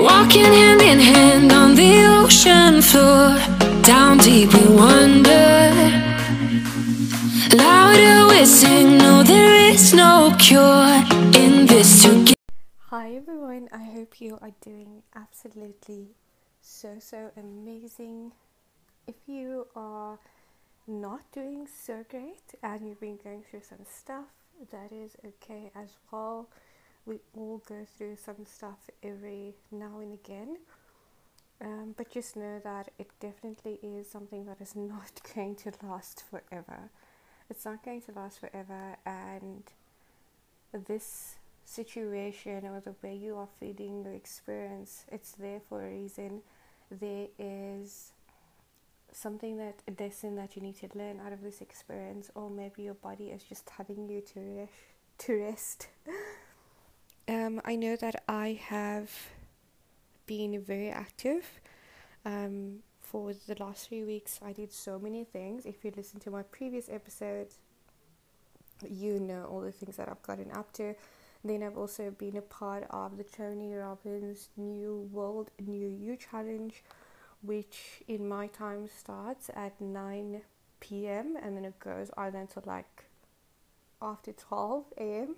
[0.00, 3.36] Walking hand in hand on the ocean floor.
[3.82, 5.74] Down deep we wander.
[7.56, 11.02] Louder we sing, no, there is no cure
[11.34, 12.34] in this together.
[12.90, 16.14] Hi everyone, I hope you are doing absolutely
[16.62, 18.32] so so amazing.
[19.08, 20.18] If you are
[20.86, 24.26] not doing so great and you've been going through some stuff,
[24.70, 26.48] that is okay as well.
[27.08, 30.58] We all go through some stuff every now and again.
[31.58, 36.22] Um, but just know that it definitely is something that is not going to last
[36.30, 36.90] forever.
[37.48, 39.62] It's not going to last forever, and
[40.86, 46.42] this situation or the way you are feeling your experience, it's there for a reason.
[46.90, 48.12] There is
[49.12, 52.82] something that a lesson that you need to learn out of this experience, or maybe
[52.82, 54.72] your body is just telling you to rest.
[55.20, 55.88] To rest.
[57.28, 59.10] um, I know that I have
[60.26, 61.44] been very active.
[62.24, 65.64] Um, for the last three weeks, I did so many things.
[65.66, 67.58] If you listen to my previous episodes,
[68.88, 70.94] you know all the things that I've gotten up to.
[71.44, 76.82] Then I've also been a part of the Tony Robbins New World New You Challenge,
[77.42, 80.42] which in my time starts at 9
[80.80, 81.36] p.m.
[81.40, 83.04] and then it goes on until like
[84.02, 85.36] after 12 a.m.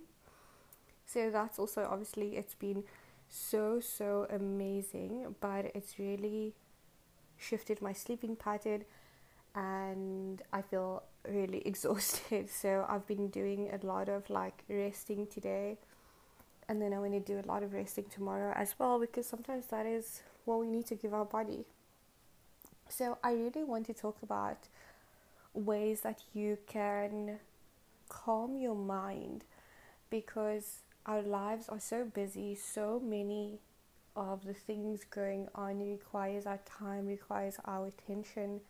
[1.13, 2.85] So that's also obviously it's been
[3.29, 6.55] so so amazing, but it's really
[7.39, 8.85] shifted my sleeping pattern
[9.55, 12.51] and I feel really exhausted.
[12.51, 15.79] So I've been doing a lot of like resting today
[16.69, 19.67] and then I want to do a lot of resting tomorrow as well because sometimes
[19.67, 21.65] that is what we need to give our body.
[22.89, 24.69] So I really want to talk about
[25.55, 27.39] ways that you can
[28.09, 29.45] calm your mind
[30.11, 33.59] because our lives are so busy, so many
[34.17, 38.61] of the things going on requires our time, requires our attention,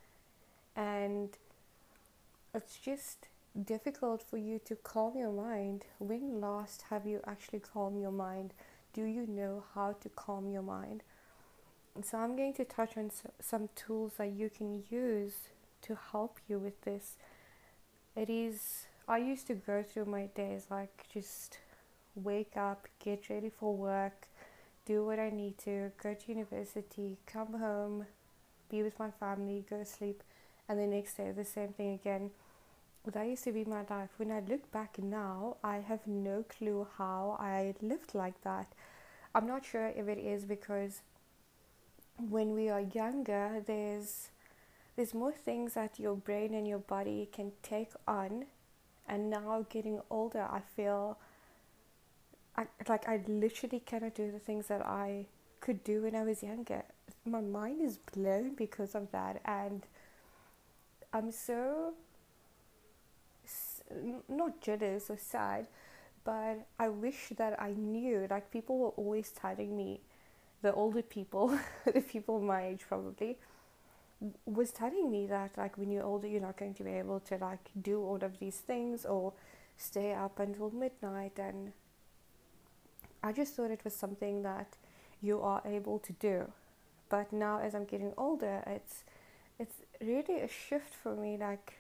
[0.76, 1.30] and
[2.54, 3.28] it's just
[3.64, 5.84] difficult for you to calm your mind.
[5.98, 8.52] When last have you actually calmed your mind?
[8.92, 11.02] Do you know how to calm your mind?
[12.02, 15.34] So, I'm going to touch on some tools that you can use
[15.82, 17.16] to help you with this.
[18.14, 21.58] It is, I used to go through my days like just
[22.15, 24.28] wake up, get ready for work,
[24.87, 28.06] do what I need to, go to university, come home,
[28.71, 30.22] be with my family, go to sleep,
[30.69, 32.31] and the next day the same thing again.
[33.06, 34.10] That used to be my life.
[34.19, 38.66] When I look back now, I have no clue how I lived like that.
[39.34, 41.00] I'm not sure if it is because
[42.28, 44.28] when we are younger, there's
[44.97, 48.44] there's more things that your brain and your body can take on,
[49.09, 51.16] and now getting older, I feel
[52.56, 55.27] I, like I literally cannot do the things that I
[55.61, 56.83] could do when I was younger.
[57.25, 59.87] My mind is blown because of that, and
[61.12, 61.94] I'm so
[64.28, 65.66] not jealous or sad,
[66.25, 68.27] but I wish that I knew.
[68.31, 70.00] Like people were always telling me,
[70.62, 73.38] the older people, the people my age probably,
[74.44, 77.37] was telling me that like when you're older, you're not going to be able to
[77.38, 79.32] like do all of these things or
[79.77, 81.72] stay up until midnight and
[83.22, 84.76] I just thought it was something that
[85.20, 86.50] you are able to do.
[87.08, 89.04] But now as I'm getting older, it's
[89.58, 91.75] it's really a shift for me like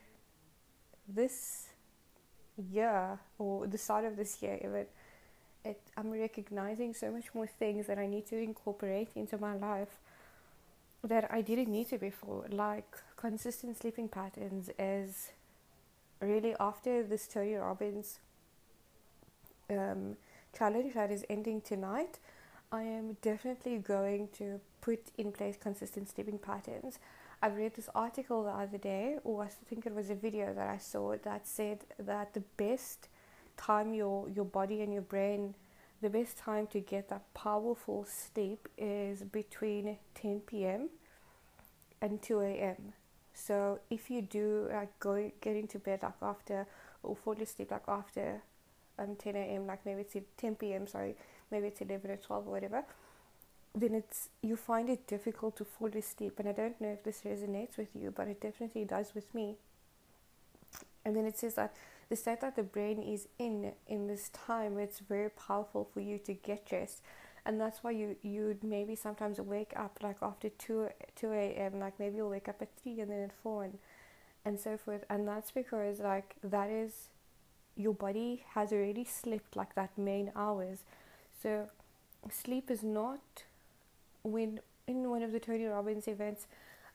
[1.08, 1.68] this
[2.70, 4.86] year or the start of this year even
[5.64, 9.98] it I'm recognizing so much more things that I need to incorporate into my life
[11.02, 15.30] that I didn't need to before like consistent sleeping patterns is
[16.20, 18.18] really after this Tony Robbins
[19.70, 20.16] um,
[20.56, 22.18] challenge that is ending tonight,
[22.72, 26.98] I am definitely going to put in place consistent sleeping patterns.
[27.42, 30.68] I read this article the other day, or I think it was a video that
[30.68, 33.08] I saw that said that the best
[33.56, 35.54] time your your body and your brain,
[36.02, 40.90] the best time to get that powerful sleep is between 10 p.m.
[42.00, 42.92] and 2 a.m.
[43.34, 46.66] So if you do like go get into bed like after
[47.02, 48.42] or fall asleep like after
[49.00, 51.14] um, 10 a.m., like maybe it's 10 p.m., sorry,
[51.50, 52.84] maybe it's 11 or 12 or whatever,
[53.74, 56.38] then it's you find it difficult to fall asleep.
[56.38, 59.56] And I don't know if this resonates with you, but it definitely does with me.
[61.04, 61.74] And then it says that
[62.08, 66.18] the state that the brain is in in this time, it's very powerful for you
[66.18, 67.02] to get rest.
[67.46, 71.78] And that's why you you maybe sometimes wake up like after 2 2 a.m.
[71.78, 73.78] like maybe you'll wake up at 3 and then at 4 and,
[74.44, 77.08] and so forth and that's because like that is
[77.80, 80.80] your body has already slept like that main hours.
[81.42, 81.68] So
[82.30, 83.44] sleep is not
[84.22, 86.46] when in one of the Tony Robbins events,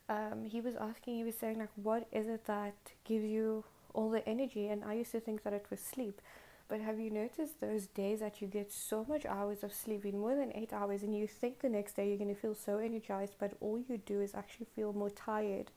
[0.08, 2.74] um, he was asking, he was saying like, what is it that
[3.04, 4.68] gives you all the energy?
[4.68, 6.20] And I used to think that it was sleep.
[6.68, 10.34] But have you noticed those days that you get so much hours of sleeping, more
[10.34, 13.34] than eight hours, and you think the next day you're going to feel so energized,
[13.38, 15.70] but all you do is actually feel more tired?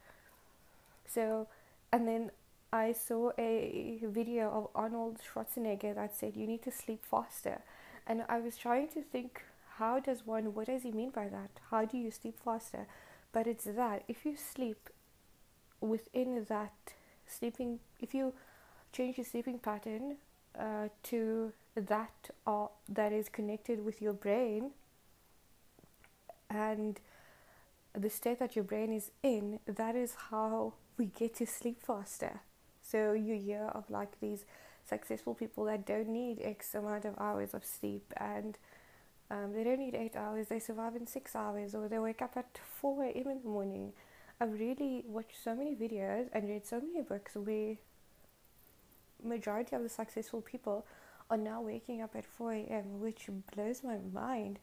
[1.06, 1.48] So,
[1.92, 2.32] and then
[2.72, 7.62] I saw a video of Arnold Schwarzenegger that said you need to sleep faster.
[8.06, 9.42] And I was trying to think,
[9.78, 11.50] how does one, what does he mean by that?
[11.72, 12.86] How do you sleep faster?
[13.32, 14.90] But it's that if you sleep
[15.82, 16.94] within that
[17.26, 18.34] sleeping, if you
[18.92, 20.18] change your sleeping pattern
[20.58, 24.72] uh, to that uh, that is connected with your brain
[26.50, 27.00] and
[27.94, 32.42] the state that your brain is in, that is how we get to sleep faster.
[32.90, 34.46] So you hear of like these
[34.86, 38.58] successful people that don't need X amount of hours of sleep and
[39.32, 42.36] um, they don't need eight hours, they survive in six hours, or they wake up
[42.36, 43.28] at 4 a.m.
[43.28, 43.94] in the morning.
[44.42, 47.76] I've really watched so many videos and read so many books where
[49.24, 50.86] majority of the successful people
[51.30, 54.58] are now waking up at 4 a.m., which blows my mind.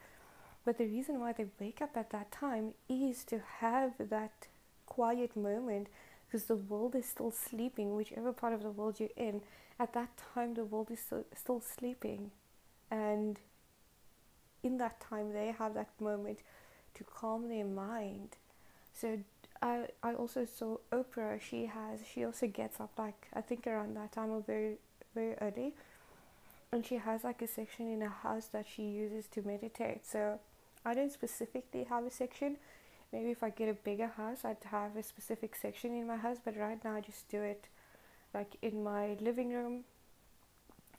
[0.65, 4.49] But the reason why they wake up at that time is to have that
[4.87, 5.87] quiet moment
[6.27, 9.43] because the world is still sleeping, whichever part of the world you're in.
[9.79, 12.31] At that time, the world is still, still sleeping.
[12.91, 13.39] And
[14.67, 16.41] in that time they have that moment
[16.95, 18.37] to calm their mind
[18.93, 19.19] so
[19.63, 23.97] I, I also saw Oprah she has she also gets up like I think around
[23.97, 24.77] that time or very
[25.15, 25.75] very early
[26.73, 30.41] and she has like a section in her house that she uses to meditate so
[30.85, 32.57] I don't specifically have a section
[33.13, 36.39] maybe if I get a bigger house I'd have a specific section in my house
[36.45, 37.69] but right now I just do it
[38.35, 39.85] like in my living room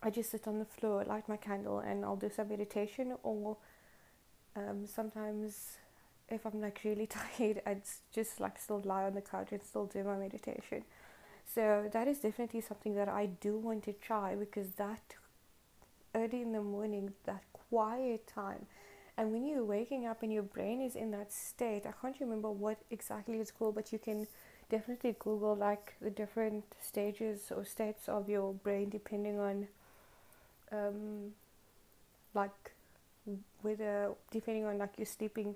[0.02, 3.16] I just sit on the floor, light my candle, and I'll do some meditation.
[3.24, 3.58] Or
[4.56, 5.78] um, sometimes,
[6.30, 7.08] if I'm like really
[7.38, 7.82] tired, I'd
[8.14, 10.84] just like still lie on the couch and still do my meditation.
[11.46, 15.16] So that is definitely something that I do want to try because that
[16.14, 18.66] early in the morning, that quiet time,
[19.18, 22.52] and when you're waking up and your brain is in that state, I can't remember
[22.52, 24.28] what exactly it's called, but you can
[24.70, 29.68] definitely Google like the different stages or states of your brain depending on
[30.72, 31.32] um,
[32.34, 32.72] like
[33.62, 35.56] whether depending on like your sleeping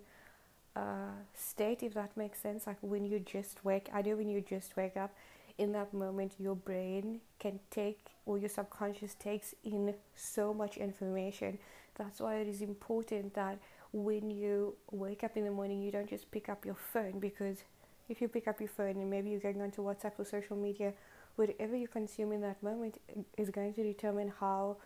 [0.76, 2.66] uh, state if that makes sense.
[2.68, 5.14] Like when you just wake i do when you just wake up
[5.58, 11.58] in that moment your brain can take or your subconscious takes in so much information
[12.02, 13.58] that's why it is important that
[13.94, 17.64] when you wake up in the morning you don't just pick up your phone because
[18.10, 20.94] if you pick up your phone and maybe you're going onto whatsapp or social media
[21.36, 23.00] whatever you consume in that moment
[23.38, 24.78] is going to determine how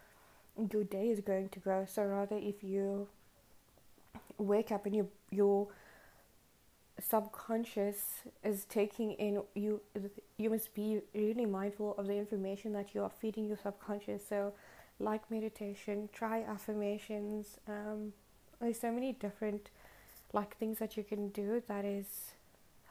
[0.71, 1.85] your day is going to go.
[1.89, 3.07] So rather, if you
[4.37, 5.67] wake up and you your
[6.99, 9.81] subconscious is taking in you
[10.37, 14.53] you must be really mindful of the information that you are feeding your subconscious so
[14.99, 18.13] like meditation try affirmations um,
[18.61, 19.69] there's so many different
[20.33, 22.31] like things that you can do that is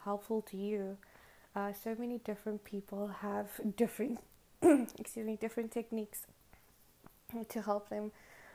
[0.03, 0.97] helpful to you
[1.55, 4.19] uh, so many different people have different
[4.61, 6.25] excuse me different techniques
[7.49, 8.11] to help them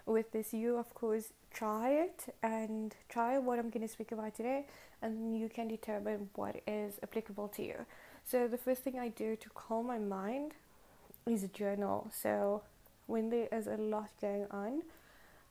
[0.07, 0.53] with this.
[0.53, 4.67] You, of course, try it and try what I'm going to speak about today,
[5.03, 7.87] and you can determine what is applicable to you.
[8.25, 10.53] So, the first thing I do to calm my mind
[11.27, 12.11] is a journal.
[12.13, 12.63] So,
[13.11, 14.83] when there is a lot going on,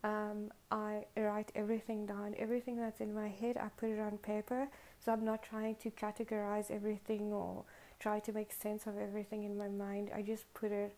[0.03, 4.69] um, I write everything down, everything that's in my head, I put it on paper.
[4.99, 7.65] So, I'm not trying to categorize everything or
[7.99, 10.09] try to make sense of everything in my mind.
[10.15, 10.95] I just put it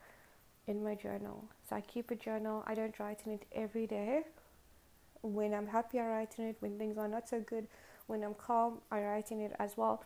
[0.68, 1.46] in my journal.
[1.68, 2.64] So I keep a journal.
[2.68, 4.22] I don't write in it every day.
[5.22, 6.58] When I'm happy, I write in it.
[6.60, 7.68] When things are not so good,
[8.08, 10.04] when I'm calm, I write in it as well.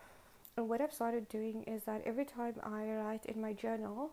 [0.56, 4.10] And what I've started doing is that every time I write in my journal,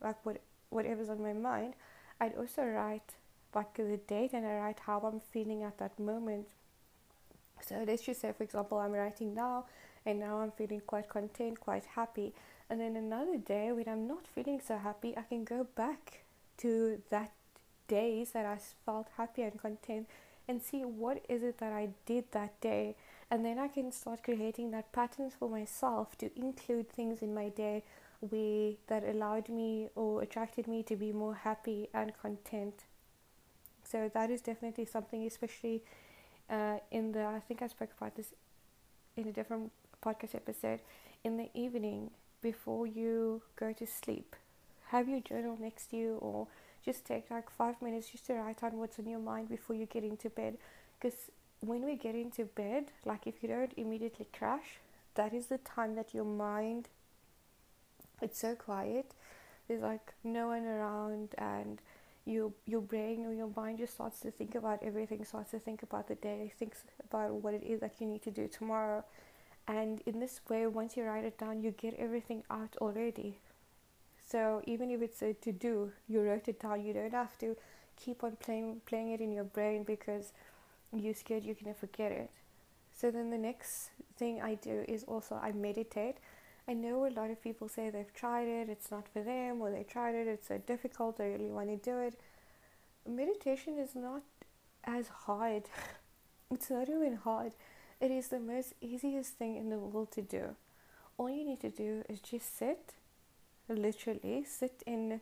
[0.00, 0.40] like what
[0.72, 1.74] whatever's on my mind,
[2.20, 3.14] I'd also write
[3.54, 6.48] like the date and I write how I'm feeling at that moment.
[7.60, 9.66] So let's just say, for example, I'm writing now,
[10.04, 12.32] and now I'm feeling quite content, quite happy.
[12.68, 16.24] And then another day when I'm not feeling so happy, I can go back
[16.58, 17.30] to that
[17.86, 20.08] days that I felt happy and content
[20.48, 22.96] and see what is it that I did that day.
[23.30, 27.48] And then I can start creating that patterns for myself to include things in my
[27.48, 27.84] day
[28.30, 32.84] where that allowed me or attracted me to be more happy and content.
[33.84, 35.82] So that is definitely something, especially
[36.48, 38.28] uh, in the I think I spoke about this
[39.16, 39.72] in a different
[40.04, 40.80] podcast episode
[41.24, 42.10] in the evening
[42.40, 44.36] before you go to sleep.
[44.88, 46.48] Have your journal next to you, or
[46.84, 49.86] just take like five minutes just to write down what's on your mind before you
[49.86, 50.58] get into bed.
[51.00, 54.78] Because when we get into bed, like if you don't immediately crash,
[55.14, 56.88] that is the time that your mind
[58.22, 59.12] it's so quiet.
[59.68, 61.80] There's like no one around and
[62.24, 65.82] you your brain or your mind just starts to think about everything, starts to think
[65.82, 69.04] about the day, thinks about what it is that you need to do tomorrow.
[69.68, 73.38] And in this way, once you write it down, you get everything out already.
[74.28, 76.84] So even if it's a to do, you wrote it down.
[76.84, 77.56] You don't have to
[77.96, 80.32] keep on playing playing it in your brain because
[80.94, 82.30] you're scared you're gonna forget it.
[82.94, 86.16] So then the next thing I do is also I meditate.
[86.68, 89.70] I know a lot of people say they've tried it, it's not for them, or
[89.70, 92.18] they tried it, it's so difficult, they really want to do it.
[93.08, 94.22] Meditation is not
[94.84, 95.64] as hard.
[96.52, 97.52] it's not even hard.
[98.00, 100.56] It is the most easiest thing in the world to do.
[101.18, 102.94] All you need to do is just sit,
[103.68, 105.20] literally, sit in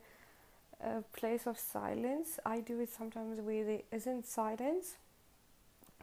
[0.83, 2.39] a place of silence.
[2.45, 4.97] I do it sometimes where there isn't silence,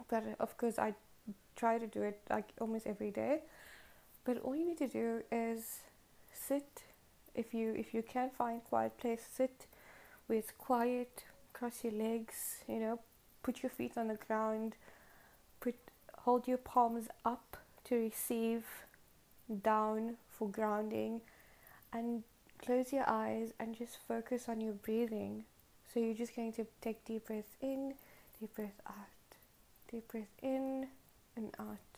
[0.09, 0.93] but of course, I
[1.55, 3.39] try to do it like almost every day
[4.29, 5.79] but all you need to do is
[6.31, 6.83] sit.
[7.33, 9.65] If you if you can find quiet place sit
[10.27, 12.99] with quiet cross your legs you know
[13.41, 14.75] put your feet on the ground
[15.59, 15.73] put
[16.19, 18.65] hold your palms up to receive
[19.63, 21.21] down for grounding
[21.91, 22.21] and
[22.63, 25.43] close your eyes and just focus on your breathing.
[25.91, 27.95] So you're just going to take deep breaths in
[28.39, 29.37] deep breath out
[29.91, 30.87] deep breath in
[31.35, 31.89] and out.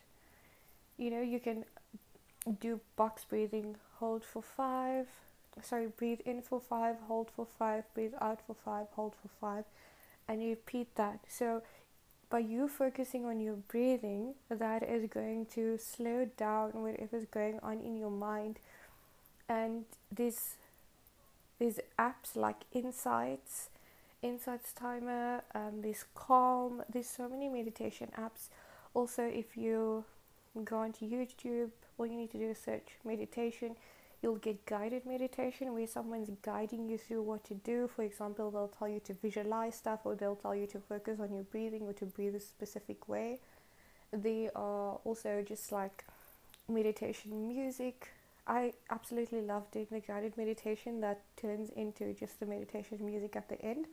[0.98, 1.66] You know you can
[2.60, 5.08] do box breathing hold for five
[5.62, 9.66] sorry breathe in for five hold for five breathe out for five hold for five
[10.32, 11.20] and you repeat that.
[11.28, 11.62] So
[12.30, 17.82] by you focusing on your breathing that is going to slow down whatever's going on
[17.82, 18.60] in your mind.
[19.50, 20.56] And these
[21.60, 23.70] these apps like insights
[24.24, 28.48] insights timer um, this calm there's so many meditation apps.
[28.94, 30.06] Also if you
[30.66, 31.70] go onto youtube
[32.02, 33.76] all you need to do is search meditation.
[34.24, 37.88] You'll get guided meditation where someone's guiding you through what to do.
[37.96, 41.32] For example they'll tell you to visualize stuff or they'll tell you to focus on
[41.32, 43.40] your breathing or to breathe a specific way.
[44.12, 46.04] There are also just like
[46.68, 48.10] meditation music.
[48.48, 53.48] I absolutely love doing the guided meditation that turns into just the meditation music at
[53.48, 53.86] the end.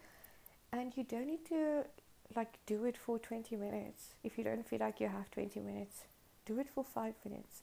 [0.73, 1.85] And you don't need to
[2.35, 4.15] like do it for 20 minutes.
[4.25, 6.05] If you don't feel like you have 20 minutes
[6.49, 7.63] do it for 5 minutes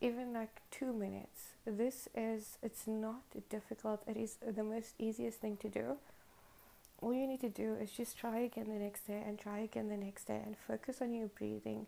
[0.00, 1.54] even like two minutes.
[1.66, 5.96] This is, it's not difficult, it is the most easiest thing to do.
[7.00, 9.88] All you need to do is just try again the next day and try again
[9.88, 11.86] the next day and focus on your breathing.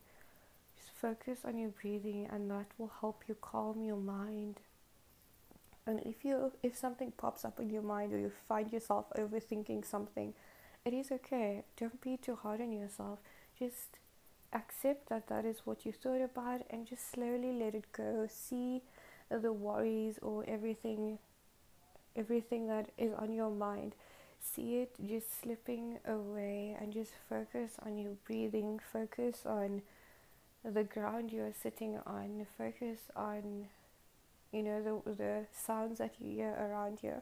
[0.77, 4.61] Just focus on your breathing, and that will help you calm your mind.
[5.87, 9.87] And if you if something pops up in your mind or you find yourself overthinking
[9.87, 10.35] something,
[10.85, 11.65] it is okay.
[11.77, 13.19] Don't be too hard on yourself.
[13.59, 13.99] Just
[14.53, 18.27] accept that that is what you thought about and just slowly let it go.
[18.31, 18.83] See
[19.31, 21.19] the worries or everything
[22.17, 23.95] everything that is on your mind.
[24.41, 28.81] See it just slipping away and just focus on your breathing.
[28.93, 29.83] Focus on
[30.65, 32.47] the ground you are sitting on.
[32.57, 33.67] Focus on
[34.53, 37.21] you know the the sounds that you hear around you.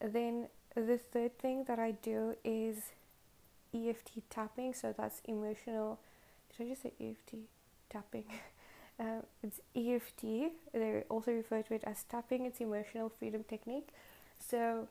[0.00, 2.92] Then the third thing that I do is
[3.76, 5.98] EFT tapping, so that's emotional.
[6.50, 7.34] Did I just say EFT
[7.90, 8.24] tapping?
[9.00, 10.52] um, it's EFT.
[10.72, 12.46] They also refer to it as tapping.
[12.46, 13.88] It's emotional freedom technique.
[14.38, 14.88] So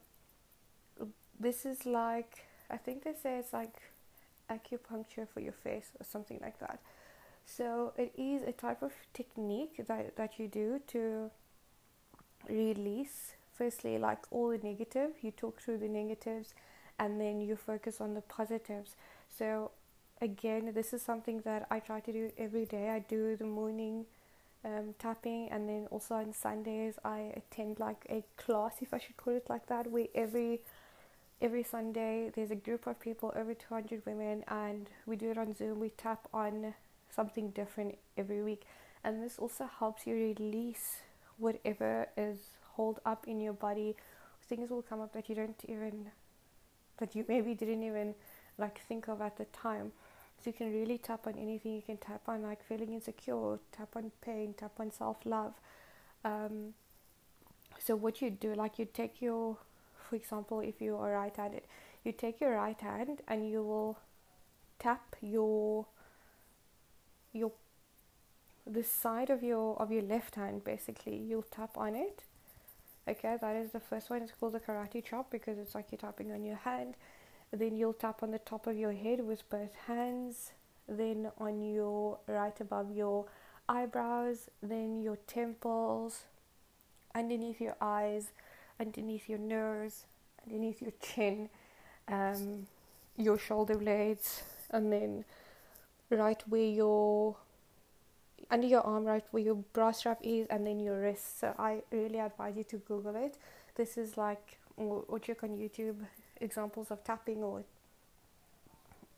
[1.39, 3.75] this is like I think they say it's like
[4.49, 6.79] acupuncture for your face or something like that.
[7.45, 11.29] So it is a type of technique that that you do to
[12.49, 15.11] release firstly like all the negative.
[15.21, 16.53] You talk through the negatives
[16.99, 18.95] and then you focus on the positives.
[19.37, 19.71] So,
[20.21, 22.89] again, this is something that I try to do every day.
[22.89, 24.05] I do the morning
[24.63, 29.17] um, tapping, and then also on Sundays, I attend like a class, if I should
[29.17, 30.61] call it like that, where every
[31.41, 35.53] every Sunday there's a group of people, over 200 women, and we do it on
[35.53, 35.79] Zoom.
[35.79, 36.73] We tap on
[37.13, 38.63] something different every week,
[39.03, 41.01] and this also helps you release
[41.37, 42.37] whatever is
[42.73, 43.95] hold up in your body.
[44.47, 46.11] Things will come up that you don't even
[46.97, 48.15] that you maybe didn't even
[48.57, 49.91] like think of at the time.
[50.43, 51.75] So you can really tap on anything.
[51.75, 55.53] You can tap on like feeling insecure, tap on pain, tap on self love.
[56.23, 56.73] Um,
[57.79, 59.57] so what you do, like you take your,
[60.09, 61.63] for example, if you are right-handed,
[62.03, 63.97] you take your right hand and you will
[64.79, 65.85] tap your
[67.33, 67.51] your
[68.65, 72.23] the side of your of your left hand basically you'll tap on it
[73.07, 74.23] Okay, that is the first one.
[74.23, 76.95] It's called the karate chop because it's like you're tapping on your hand.
[77.51, 80.51] then you'll tap on the top of your head with both hands,
[80.89, 83.25] then on your right above your
[83.69, 86.23] eyebrows, then your temples,
[87.13, 88.31] underneath your eyes,
[88.79, 90.05] underneath your nose,
[90.45, 91.49] underneath your chin,
[92.07, 92.65] um,
[93.15, 95.23] your shoulder blades, and then
[96.09, 97.35] right where your
[98.49, 101.39] under your arm, right where your bra strap is, and then your wrist.
[101.39, 103.37] So I really advise you to Google it.
[103.75, 105.95] This is like or, or check on YouTube
[106.41, 107.63] examples of tapping or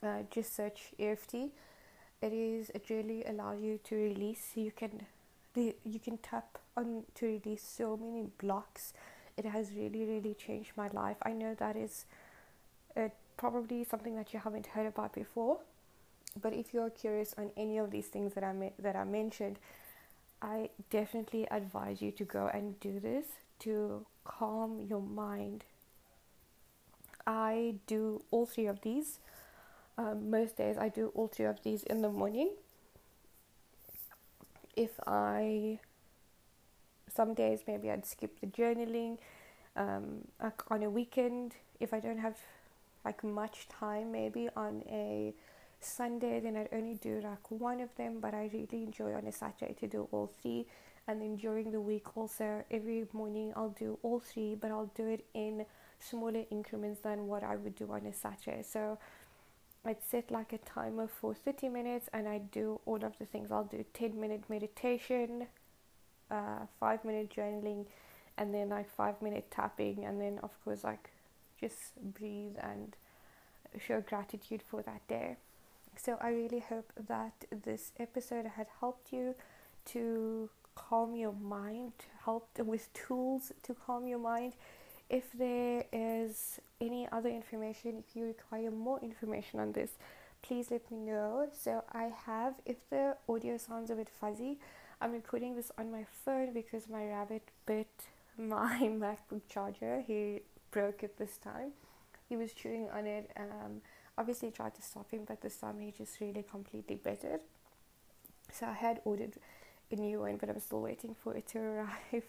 [0.02, 1.34] uh, just search EFT.
[2.20, 4.52] It is it really allows you to release.
[4.54, 5.06] You can
[5.54, 8.92] you can tap on to release so many blocks.
[9.36, 11.16] It has really really changed my life.
[11.22, 12.06] I know that is
[12.96, 15.58] uh, probably something that you haven't heard about before,
[16.40, 19.58] but if you're curious on any of these things that I me- that I mentioned,
[20.40, 23.26] I definitely advise you to go and do this
[23.60, 25.64] to calm your mind.
[27.26, 29.18] I do all three of these.
[29.96, 32.50] Um, most days I do all three of these in the morning.
[34.76, 35.80] If I,
[37.12, 39.18] some days maybe I'd skip the journaling.
[39.74, 40.28] Um,
[40.70, 42.36] on a weekend, if I don't have
[43.04, 45.34] like much time, maybe on a
[45.80, 48.20] Sunday, then I'd only do like one of them.
[48.20, 50.66] But I really enjoy on a Saturday to do all three.
[51.06, 55.06] And then during the week also every morning I'll do all three but I'll do
[55.06, 55.64] it in
[55.98, 58.62] smaller increments than what I would do on a Saturday.
[58.62, 58.98] So
[59.86, 63.50] I'd set like a timer for 30 minutes and I do all of the things.
[63.50, 65.46] I'll do 10 minute meditation
[66.30, 67.86] uh, 5 minute journaling
[68.36, 71.10] and then like 5 minute tapping and then of course like
[71.60, 72.96] just breathe and
[73.78, 75.36] show gratitude for that day
[75.98, 77.32] so I really hope that
[77.64, 79.34] this episode had helped you
[79.86, 81.92] to calm your mind,
[82.24, 84.52] help with tools to calm your mind.
[85.10, 89.92] If there is any other information, if you require more information on this,
[90.42, 91.48] please let me know.
[91.52, 94.58] So I have, if the audio sounds a bit fuzzy,
[95.00, 97.88] I'm recording this on my phone because my rabbit bit
[98.38, 100.02] my MacBook charger.
[100.06, 101.72] He broke it this time.
[102.28, 103.30] He was chewing on it.
[103.36, 103.80] Um,
[104.18, 107.42] obviously tried to stop him, but this time he just really completely bit it.
[108.52, 109.34] So I had ordered
[109.90, 111.58] a new one, but I'm still waiting for it to
[112.12, 112.24] arrive.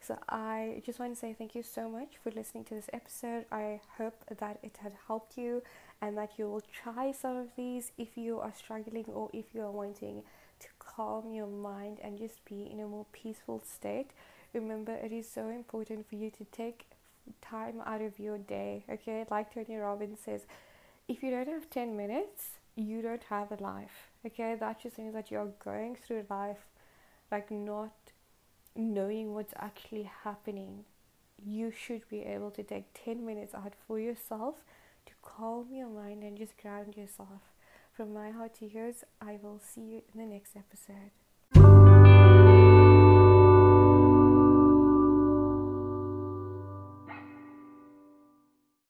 [0.00, 3.46] So I just want to say thank you so much for listening to this episode.
[3.50, 5.62] I hope that it had helped you
[6.00, 9.62] and that you will try some of these if you are struggling or if you
[9.62, 10.22] are wanting
[10.60, 14.10] to calm your mind and just be in a more peaceful state.
[14.52, 16.86] Remember, it is so important for you to take
[17.40, 18.84] time out of your day.
[18.90, 20.46] Okay, like Tony Robbins says,
[21.10, 24.10] if you don't have 10 minutes, you don't have a life.
[24.24, 26.66] Okay, that just means that you're going through life
[27.30, 27.92] like not
[28.76, 30.84] knowing what's actually happening,
[31.44, 34.56] you should be able to take 10 minutes out for yourself
[35.06, 37.42] to calm your mind and just ground yourself.
[37.92, 41.10] From my heart to yours, I will see you in the next episode.